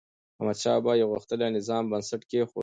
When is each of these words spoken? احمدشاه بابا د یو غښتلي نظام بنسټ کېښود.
احمدشاه 0.37 0.75
بابا 0.83 0.93
د 0.95 0.99
یو 1.01 1.09
غښتلي 1.15 1.47
نظام 1.57 1.83
بنسټ 1.91 2.21
کېښود. 2.29 2.59